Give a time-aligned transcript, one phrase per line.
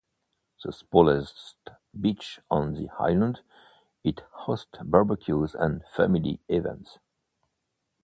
[0.65, 1.69] The smallest
[2.01, 3.41] beach on the island,
[4.03, 6.97] it hosts barbecues and family events.